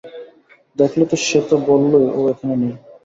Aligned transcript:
দেখলে 0.77 1.03
তো, 1.05 1.15
সে 1.25 1.39
তো 1.49 1.55
বললই 1.69 2.05
ও 2.11 2.29
এখানে 2.31 2.55
নেই। 2.61 2.73